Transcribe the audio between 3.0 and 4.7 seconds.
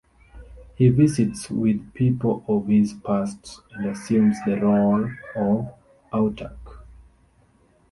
past and assumes the